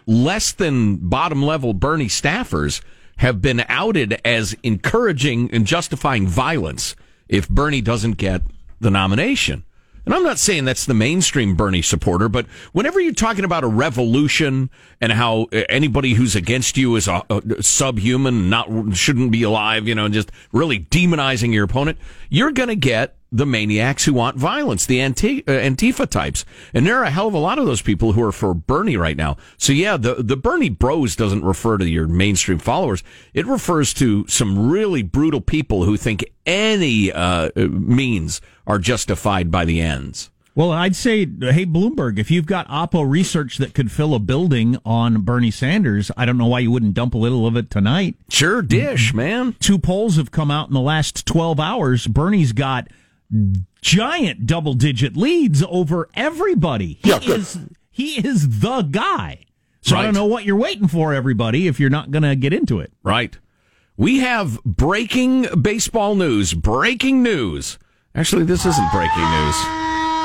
[0.05, 2.81] less than bottom level Bernie staffers
[3.17, 6.95] have been outed as encouraging and justifying violence
[7.29, 8.41] if Bernie doesn't get
[8.79, 9.63] the nomination.
[10.05, 13.67] And I'm not saying that's the mainstream Bernie supporter, but whenever you're talking about a
[13.67, 14.69] revolution
[15.01, 19.87] and how uh, anybody who's against you is a, a subhuman, not shouldn't be alive,
[19.87, 21.97] you know, just really demonizing your opponent,
[22.29, 26.45] you're going to get the maniacs who want violence, the anti- uh, Antifa types.
[26.73, 28.97] And there are a hell of a lot of those people who are for Bernie
[28.97, 29.37] right now.
[29.57, 33.03] So yeah, the, the Bernie bros doesn't refer to your mainstream followers.
[33.33, 39.65] It refers to some really brutal people who think any, uh, means are justified by
[39.65, 40.29] the ends.
[40.55, 44.77] Well, I'd say, hey Bloomberg, if you've got Oppo research that could fill a building
[44.85, 48.15] on Bernie Sanders, I don't know why you wouldn't dump a little of it tonight.
[48.29, 49.57] Sure, dish, man.
[49.59, 52.07] Two polls have come out in the last 12 hours.
[52.07, 52.87] Bernie's got
[53.81, 56.99] giant double digit leads over everybody.
[57.03, 57.39] He Yeah, good.
[57.41, 57.59] is
[57.91, 59.45] he is the guy.
[59.81, 62.53] So I don't know what you're waiting for, everybody, if you're not going to get
[62.53, 62.91] into it.
[63.03, 63.37] Right.
[63.97, 66.53] We have breaking baseball news.
[66.55, 67.77] Breaking news.
[68.15, 69.55] Actually, this isn't breaking news.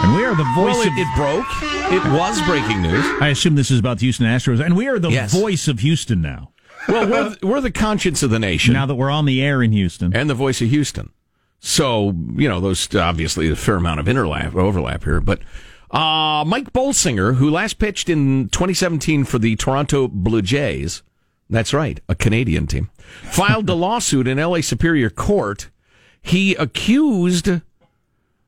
[0.03, 0.97] And we are the voice Well, it, of.
[0.97, 1.47] it broke.
[1.93, 3.05] It was breaking news.
[3.21, 5.33] I assume this is about the Houston Astros, and we are the Yes.
[5.39, 6.53] voice of Houston now.
[6.89, 8.73] Well, we're, we're the conscience of the nation.
[8.73, 11.11] Now that we're on the air in Houston, and the voice of Houston.
[11.61, 15.21] So, you know, those obviously a fair amount of interlap, overlap here.
[15.21, 15.41] But
[15.91, 21.03] uh, Mike Bolsinger, who last pitched in 2017 for the Toronto Blue Jays,
[21.51, 22.91] that's right, a Canadian team,
[23.23, 25.69] filed a lawsuit in LA Superior Court.
[26.23, 27.51] He accused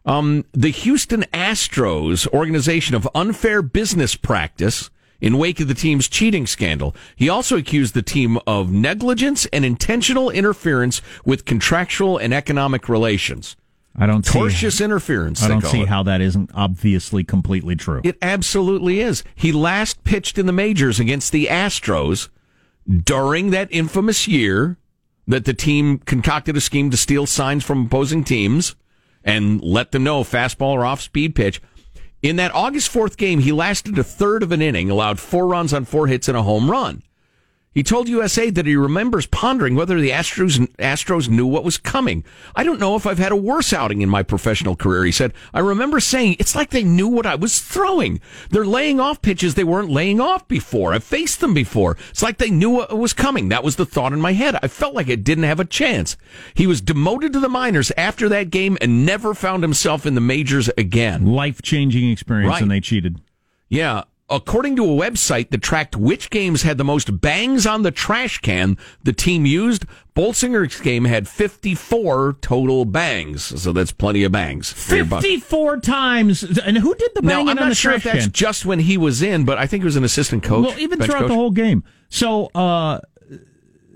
[0.06, 4.90] um, the Houston Astros organization of unfair business practice
[5.22, 6.94] in wake of the team's cheating scandal.
[7.16, 13.56] He also accused the team of negligence and intentional interference with contractual and economic relations.
[13.96, 14.38] I don't see.
[14.38, 15.42] Tortious interference.
[15.42, 15.88] I don't see it.
[15.88, 18.00] how that isn't obviously completely true.
[18.04, 19.22] It absolutely is.
[19.34, 22.28] He last pitched in the majors against the Astros
[23.04, 24.76] during that infamous year
[25.28, 28.74] that the team concocted a scheme to steal signs from opposing teams
[29.24, 31.60] and let them know fastball or off speed pitch.
[32.22, 35.74] In that August 4th game, he lasted a third of an inning, allowed four runs
[35.74, 37.02] on four hits and a home run.
[37.74, 42.22] He told USA that he remembers pondering whether the Astros Astros knew what was coming.
[42.54, 45.04] I don't know if I've had a worse outing in my professional career.
[45.04, 48.20] He said, I remember saying it's like they knew what I was throwing.
[48.50, 50.92] They're laying off pitches they weren't laying off before.
[50.92, 51.96] I've faced them before.
[52.10, 53.48] It's like they knew what was coming.
[53.48, 54.56] That was the thought in my head.
[54.62, 56.18] I felt like it didn't have a chance.
[56.52, 60.20] He was demoted to the minors after that game and never found himself in the
[60.20, 61.24] majors again.
[61.26, 62.62] Life changing experience, Right.
[62.62, 63.18] and they cheated.
[63.70, 64.02] Yeah.
[64.32, 68.38] According to a website that tracked which games had the most bangs on the trash
[68.38, 69.84] can the team used,
[70.16, 73.60] Bolsinger's game had 54 total bangs.
[73.62, 74.72] So that's plenty of bangs.
[74.72, 75.22] for your buck.
[75.22, 78.14] Fifty-four times, and who did the Now, banging I'm on not the sure if trash
[78.14, 78.32] that's can?
[78.32, 80.66] just when he was in, but I think he was an assistant coach.
[80.66, 81.28] Well, even throughout coach.
[81.28, 81.84] the whole game.
[82.08, 83.00] So, uh,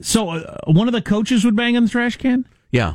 [0.03, 2.47] so uh, one of the coaches would bang on the trash can.
[2.71, 2.95] Yeah.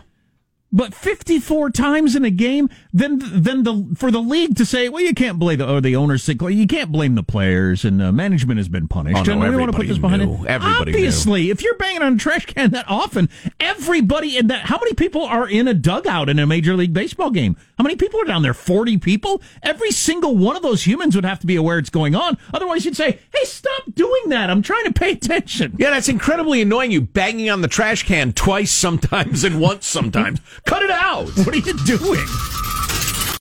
[0.73, 5.03] But 54 times in a game, then then the for the league to say, well,
[5.03, 8.57] you can't blame the or the owners you can't blame the players and uh, management
[8.57, 9.27] has been punished.
[9.27, 10.45] Oh, no, and we want to put this behind knew.
[10.45, 10.47] it.
[10.47, 10.97] Everybody knew.
[10.97, 13.27] Obviously, if you're banging on a trash can that often,
[13.59, 17.31] everybody in that how many people are in a dugout in a major league baseball
[17.31, 17.57] game?
[17.77, 18.53] How many people are down there?
[18.53, 19.41] 40 people?
[19.63, 22.37] Every single one of those humans would have to be aware it's going on.
[22.53, 24.49] Otherwise, you'd say, "Hey, stop doing that.
[24.49, 26.91] I'm trying to pay attention." Yeah, that's incredibly annoying.
[26.91, 30.39] You banging on the trash can twice sometimes and once sometimes.
[30.65, 31.27] Cut it out.
[31.37, 32.25] What are you doing?